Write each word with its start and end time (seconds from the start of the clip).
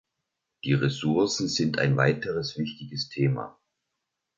Die 0.63 0.73
Ressourcen 0.73 1.47
sind 1.47 1.77
ein 1.77 1.95
weiteres 1.95 2.57
wichtiges 2.57 3.09
Thema. 3.09 3.59